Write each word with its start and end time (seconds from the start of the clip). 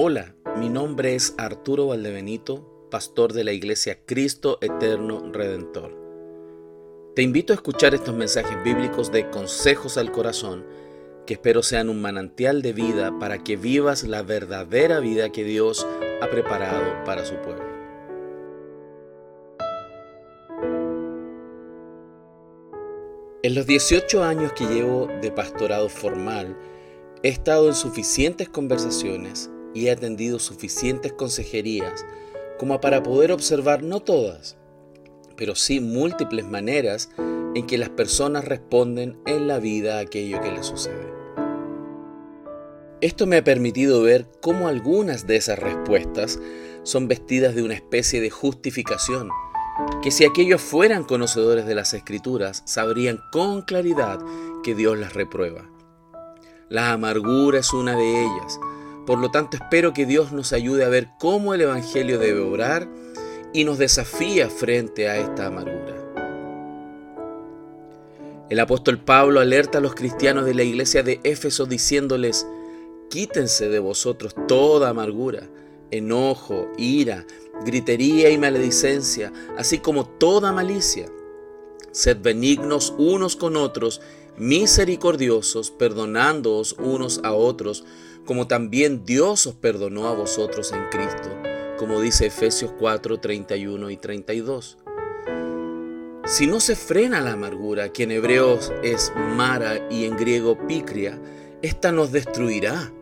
Hola, 0.00 0.36
mi 0.56 0.68
nombre 0.68 1.16
es 1.16 1.34
Arturo 1.38 1.88
Valdebenito, 1.88 2.86
pastor 2.88 3.32
de 3.32 3.42
la 3.42 3.50
iglesia 3.50 3.98
Cristo 4.06 4.58
Eterno 4.60 5.32
Redentor. 5.32 5.92
Te 7.16 7.22
invito 7.22 7.52
a 7.52 7.56
escuchar 7.56 7.96
estos 7.96 8.14
mensajes 8.14 8.62
bíblicos 8.62 9.10
de 9.10 9.28
consejos 9.28 9.98
al 9.98 10.12
corazón 10.12 10.64
que 11.26 11.34
espero 11.34 11.64
sean 11.64 11.88
un 11.88 12.00
manantial 12.00 12.62
de 12.62 12.74
vida 12.74 13.18
para 13.18 13.42
que 13.42 13.56
vivas 13.56 14.04
la 14.04 14.22
verdadera 14.22 15.00
vida 15.00 15.32
que 15.32 15.42
Dios 15.42 15.84
ha 16.22 16.30
preparado 16.30 17.02
para 17.04 17.24
su 17.24 17.34
pueblo. 17.34 17.66
En 23.42 23.52
los 23.56 23.66
18 23.66 24.22
años 24.22 24.52
que 24.52 24.64
llevo 24.64 25.08
de 25.20 25.32
pastorado 25.32 25.88
formal, 25.88 26.56
he 27.24 27.30
estado 27.30 27.66
en 27.66 27.74
suficientes 27.74 28.48
conversaciones 28.48 29.50
y 29.74 29.86
he 29.86 29.90
atendido 29.90 30.38
suficientes 30.38 31.12
consejerías 31.12 32.04
como 32.58 32.80
para 32.80 33.02
poder 33.02 33.32
observar 33.32 33.82
no 33.82 34.00
todas, 34.00 34.56
pero 35.36 35.54
sí 35.54 35.80
múltiples 35.80 36.44
maneras 36.44 37.10
en 37.54 37.66
que 37.66 37.78
las 37.78 37.90
personas 37.90 38.44
responden 38.44 39.18
en 39.26 39.46
la 39.46 39.58
vida 39.58 39.96
a 39.96 40.00
aquello 40.00 40.40
que 40.40 40.52
les 40.52 40.66
sucede. 40.66 41.06
Esto 43.00 43.26
me 43.26 43.36
ha 43.36 43.44
permitido 43.44 44.02
ver 44.02 44.26
cómo 44.40 44.66
algunas 44.66 45.26
de 45.28 45.36
esas 45.36 45.58
respuestas 45.58 46.40
son 46.82 47.06
vestidas 47.06 47.54
de 47.54 47.62
una 47.62 47.74
especie 47.74 48.20
de 48.20 48.30
justificación, 48.30 49.28
que 50.02 50.10
si 50.10 50.24
aquellos 50.24 50.60
fueran 50.60 51.04
conocedores 51.04 51.66
de 51.66 51.76
las 51.76 51.94
escrituras, 51.94 52.62
sabrían 52.66 53.20
con 53.30 53.62
claridad 53.62 54.18
que 54.64 54.74
Dios 54.74 54.98
las 54.98 55.14
reprueba. 55.14 55.70
La 56.68 56.92
amargura 56.92 57.60
es 57.60 57.72
una 57.72 57.94
de 57.94 58.24
ellas, 58.24 58.58
por 59.08 59.20
lo 59.20 59.30
tanto, 59.30 59.56
espero 59.56 59.94
que 59.94 60.04
Dios 60.04 60.32
nos 60.32 60.52
ayude 60.52 60.84
a 60.84 60.90
ver 60.90 61.08
cómo 61.18 61.54
el 61.54 61.62
Evangelio 61.62 62.18
debe 62.18 62.40
obrar 62.40 62.86
y 63.54 63.64
nos 63.64 63.78
desafía 63.78 64.50
frente 64.50 65.08
a 65.08 65.16
esta 65.16 65.46
amargura. 65.46 65.96
El 68.50 68.60
apóstol 68.60 68.98
Pablo 68.98 69.40
alerta 69.40 69.78
a 69.78 69.80
los 69.80 69.94
cristianos 69.94 70.44
de 70.44 70.52
la 70.52 70.62
iglesia 70.62 71.02
de 71.02 71.20
Éfeso 71.24 71.64
diciéndoles, 71.64 72.46
quítense 73.08 73.70
de 73.70 73.78
vosotros 73.78 74.34
toda 74.46 74.90
amargura, 74.90 75.48
enojo, 75.90 76.70
ira, 76.76 77.24
gritería 77.64 78.28
y 78.28 78.36
maledicencia, 78.36 79.32
así 79.56 79.78
como 79.78 80.06
toda 80.06 80.52
malicia. 80.52 81.06
Sed 81.98 82.18
benignos 82.22 82.94
unos 82.96 83.34
con 83.34 83.56
otros, 83.56 84.00
misericordiosos, 84.36 85.72
perdonándoos 85.72 86.76
unos 86.78 87.20
a 87.24 87.32
otros, 87.32 87.84
como 88.24 88.46
también 88.46 89.04
Dios 89.04 89.48
os 89.48 89.56
perdonó 89.56 90.06
a 90.06 90.14
vosotros 90.14 90.70
en 90.70 90.88
Cristo, 90.90 91.28
como 91.76 92.00
dice 92.00 92.26
Efesios 92.26 92.70
4, 92.78 93.18
31 93.18 93.90
y 93.90 93.96
32. 93.96 94.78
Si 96.24 96.46
no 96.46 96.60
se 96.60 96.76
frena 96.76 97.20
la 97.20 97.32
amargura, 97.32 97.92
que 97.92 98.04
en 98.04 98.12
hebreo 98.12 98.60
es 98.84 99.12
mara 99.34 99.88
y 99.90 100.04
en 100.04 100.16
griego 100.16 100.56
picria, 100.68 101.20
esta 101.62 101.90
nos 101.90 102.12
destruirá. 102.12 102.92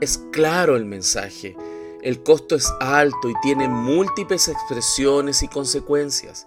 Es 0.00 0.18
claro 0.30 0.76
el 0.76 0.84
mensaje. 0.84 1.56
El 2.02 2.22
costo 2.22 2.54
es 2.54 2.72
alto 2.78 3.28
y 3.28 3.34
tiene 3.42 3.66
múltiples 3.66 4.46
expresiones 4.46 5.42
y 5.42 5.48
consecuencias. 5.48 6.46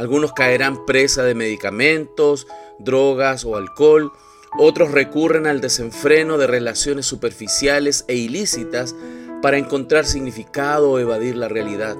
Algunos 0.00 0.32
caerán 0.32 0.86
presa 0.86 1.24
de 1.24 1.34
medicamentos, 1.34 2.46
drogas 2.78 3.44
o 3.44 3.56
alcohol, 3.56 4.10
otros 4.58 4.92
recurren 4.92 5.46
al 5.46 5.60
desenfreno 5.60 6.38
de 6.38 6.46
relaciones 6.46 7.04
superficiales 7.04 8.06
e 8.08 8.14
ilícitas 8.14 8.96
para 9.42 9.58
encontrar 9.58 10.06
significado 10.06 10.92
o 10.92 10.98
evadir 10.98 11.36
la 11.36 11.48
realidad. 11.48 11.98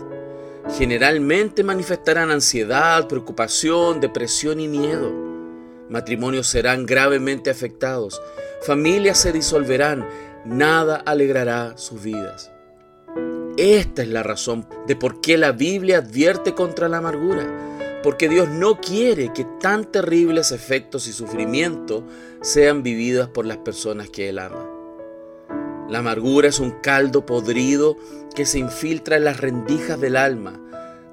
Generalmente 0.79 1.63
manifestarán 1.63 2.31
ansiedad, 2.31 3.07
preocupación, 3.07 4.01
depresión 4.01 4.61
y 4.61 4.69
miedo. 4.69 5.13
Matrimonios 5.91 6.47
serán 6.47 6.87
gravemente 6.87 7.51
afectados, 7.51 8.19
familias 8.63 9.19
se 9.19 9.31
disolverán, 9.31 10.09
nada 10.47 10.97
alegrará 11.05 11.77
sus 11.77 12.03
vidas. 12.03 12.51
Esta 13.59 14.01
es 14.01 14.09
la 14.09 14.23
razón 14.23 14.67
de 14.87 14.97
por 14.97 15.21
qué 15.21 15.37
la 15.37 15.53
Biblia 15.53 15.99
advierte 15.99 16.55
contra 16.55 16.89
la 16.89 16.97
amargura 16.97 17.69
porque 18.03 18.29
Dios 18.29 18.49
no 18.49 18.81
quiere 18.81 19.33
que 19.33 19.45
tan 19.61 19.85
terribles 19.85 20.53
efectos 20.53 21.07
y 21.07 21.13
sufrimiento 21.13 22.05
sean 22.41 22.83
vividos 22.83 23.29
por 23.29 23.47
las 23.47 23.59
personas 23.59 24.09
que 24.09 24.29
Él 24.29 24.39
ama. 24.39 24.69
La 25.89 25.99
amargura 25.99 26.49
es 26.49 26.61
un 26.61 26.71
caldo 26.83 27.27
podrido 27.27 27.97
que 28.35 28.47
se 28.47 28.59
infiltra 28.59 29.17
en 29.17 29.25
las 29.25 29.41
rendijas 29.41 30.01
del 30.01 30.17
alma, 30.17 30.61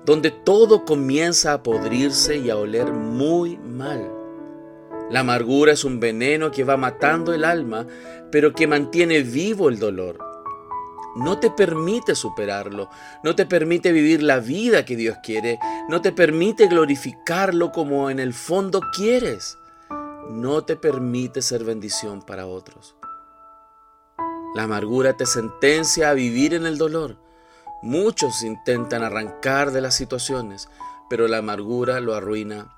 donde 0.06 0.32
todo 0.32 0.86
comienza 0.86 1.54
a 1.54 1.64
podrirse 1.64 2.38
y 2.38 2.50
a 2.50 2.58
oler 2.58 2.94
muy 2.94 3.58
mal. 3.58 4.10
La 5.10 5.22
amargura 5.22 5.74
es 5.74 5.84
un 5.84 6.00
veneno 6.00 6.52
que 6.52 6.64
va 6.64 6.78
matando 6.78 7.34
el 7.34 7.44
alma, 7.44 7.88
pero 8.32 8.54
que 8.54 8.68
mantiene 8.68 9.22
vivo 9.22 9.70
el 9.70 9.80
dolor 9.80 10.27
no 11.18 11.40
te 11.40 11.50
permite 11.50 12.16
superarlo, 12.16 12.90
no 13.24 13.36
te 13.36 13.46
permite 13.46 13.92
vivir 13.92 14.22
la 14.22 14.40
vida 14.40 14.86
que 14.86 14.96
Dios 14.96 15.18
quiere, 15.24 15.60
no 15.90 16.02
te 16.02 16.12
permite 16.12 16.68
glorificarlo 16.68 17.72
como 17.72 18.10
en 18.10 18.20
el 18.20 18.34
fondo 18.34 18.82
quieres, 18.96 19.58
no 20.30 20.64
te 20.64 20.76
permite 20.76 21.42
ser 21.42 21.64
bendición 21.64 22.22
para 22.22 22.46
otros. 22.46 22.96
La 24.56 24.64
amargura 24.64 25.18
te 25.18 25.26
sentencia 25.26 26.10
a 26.10 26.14
vivir 26.14 26.54
en 26.54 26.66
el 26.66 26.78
dolor. 26.78 27.18
Muchos 27.84 28.44
intentan 28.44 29.04
arrancar 29.04 29.72
de 29.72 29.82
las 29.82 29.96
situaciones, 29.96 30.68
pero 31.10 31.28
la 31.28 31.38
amargura 31.38 32.00
lo 32.00 32.16
arruina. 32.16 32.77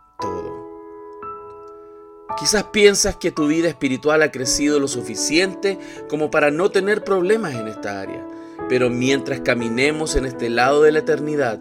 Quizás 2.40 2.64
piensas 2.66 3.18
que 3.18 3.32
tu 3.32 3.48
vida 3.48 3.68
espiritual 3.68 4.22
ha 4.22 4.32
crecido 4.32 4.80
lo 4.80 4.88
suficiente 4.88 5.78
como 6.08 6.32
para 6.32 6.52
no 6.52 6.72
tener 6.72 7.04
problemas 7.04 7.54
en 7.56 7.68
esta 7.68 8.00
área, 8.00 8.26
pero 8.70 8.90
mientras 8.90 9.42
caminemos 9.42 10.16
en 10.16 10.26
este 10.26 10.50
lado 10.50 10.82
de 10.82 10.94
la 10.94 11.00
eternidad, 11.00 11.60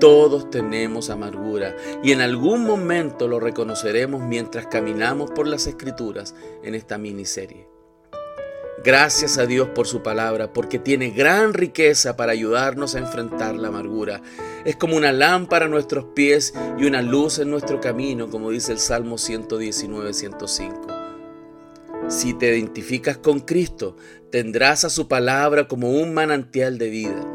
todos 0.00 0.50
tenemos 0.50 1.10
amargura 1.10 1.76
y 2.02 2.10
en 2.10 2.20
algún 2.20 2.64
momento 2.64 3.28
lo 3.28 3.38
reconoceremos 3.38 4.20
mientras 4.22 4.66
caminamos 4.66 5.30
por 5.30 5.46
las 5.46 5.68
escrituras 5.68 6.34
en 6.64 6.74
esta 6.74 6.98
miniserie. 6.98 7.75
Gracias 8.84 9.38
a 9.38 9.46
Dios 9.46 9.70
por 9.70 9.86
su 9.86 10.02
palabra, 10.02 10.52
porque 10.52 10.78
tiene 10.78 11.10
gran 11.10 11.54
riqueza 11.54 12.14
para 12.16 12.32
ayudarnos 12.32 12.94
a 12.94 12.98
enfrentar 12.98 13.56
la 13.56 13.68
amargura. 13.68 14.20
Es 14.64 14.76
como 14.76 14.96
una 14.96 15.12
lámpara 15.12 15.64
a 15.64 15.68
nuestros 15.68 16.04
pies 16.14 16.52
y 16.78 16.84
una 16.84 17.00
luz 17.00 17.38
en 17.38 17.50
nuestro 17.50 17.80
camino, 17.80 18.28
como 18.28 18.50
dice 18.50 18.72
el 18.72 18.78
Salmo 18.78 19.16
119-105. 19.16 21.06
Si 22.08 22.34
te 22.34 22.56
identificas 22.56 23.16
con 23.16 23.40
Cristo, 23.40 23.96
tendrás 24.30 24.84
a 24.84 24.90
su 24.90 25.08
palabra 25.08 25.66
como 25.66 25.90
un 25.90 26.12
manantial 26.12 26.76
de 26.78 26.90
vida. 26.90 27.26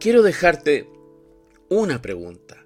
Quiero 0.00 0.22
dejarte 0.22 0.88
una 1.68 2.00
pregunta 2.00 2.64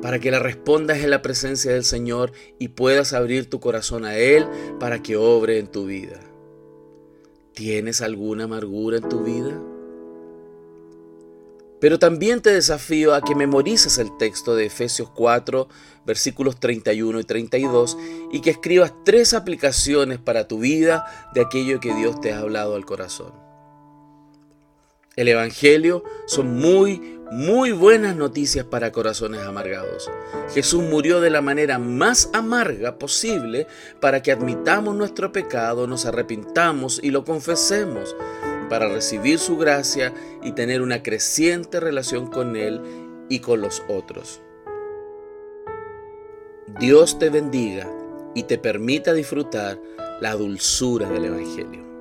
para 0.00 0.20
que 0.20 0.30
la 0.30 0.38
respondas 0.38 0.98
en 0.98 1.10
la 1.10 1.20
presencia 1.20 1.72
del 1.72 1.84
Señor 1.84 2.30
y 2.58 2.68
puedas 2.68 3.12
abrir 3.12 3.50
tu 3.50 3.58
corazón 3.58 4.04
a 4.04 4.16
Él 4.16 4.46
para 4.78 5.02
que 5.02 5.16
obre 5.16 5.58
en 5.58 5.66
tu 5.66 5.86
vida. 5.86 6.20
¿Tienes 7.56 8.02
alguna 8.02 8.44
amargura 8.44 8.98
en 8.98 9.08
tu 9.08 9.24
vida? 9.24 9.58
Pero 11.80 11.98
también 11.98 12.42
te 12.42 12.50
desafío 12.50 13.14
a 13.14 13.22
que 13.22 13.34
memorices 13.34 13.96
el 13.96 14.14
texto 14.18 14.54
de 14.54 14.66
Efesios 14.66 15.08
4, 15.08 15.66
versículos 16.04 16.60
31 16.60 17.18
y 17.18 17.24
32, 17.24 17.96
y 18.30 18.42
que 18.42 18.50
escribas 18.50 18.92
tres 19.06 19.32
aplicaciones 19.32 20.18
para 20.18 20.46
tu 20.46 20.58
vida 20.58 21.30
de 21.32 21.40
aquello 21.40 21.80
que 21.80 21.94
Dios 21.94 22.20
te 22.20 22.34
ha 22.34 22.40
hablado 22.40 22.74
al 22.74 22.84
corazón. 22.84 23.45
El 25.16 25.28
Evangelio 25.28 26.04
son 26.26 26.58
muy, 26.58 27.18
muy 27.32 27.72
buenas 27.72 28.16
noticias 28.16 28.66
para 28.66 28.92
corazones 28.92 29.40
amargados. 29.40 30.10
Jesús 30.52 30.82
murió 30.82 31.22
de 31.22 31.30
la 31.30 31.40
manera 31.40 31.78
más 31.78 32.28
amarga 32.34 32.98
posible 32.98 33.66
para 33.98 34.22
que 34.22 34.30
admitamos 34.30 34.94
nuestro 34.94 35.32
pecado, 35.32 35.86
nos 35.86 36.04
arrepintamos 36.04 37.00
y 37.02 37.12
lo 37.12 37.24
confesemos, 37.24 38.14
para 38.68 38.88
recibir 38.88 39.38
su 39.38 39.56
gracia 39.56 40.12
y 40.42 40.52
tener 40.52 40.82
una 40.82 41.02
creciente 41.02 41.80
relación 41.80 42.26
con 42.26 42.54
Él 42.54 42.82
y 43.30 43.38
con 43.38 43.62
los 43.62 43.82
otros. 43.88 44.42
Dios 46.78 47.18
te 47.18 47.30
bendiga 47.30 47.90
y 48.34 48.42
te 48.42 48.58
permita 48.58 49.14
disfrutar 49.14 49.80
la 50.20 50.34
dulzura 50.34 51.08
del 51.08 51.24
Evangelio. 51.24 51.95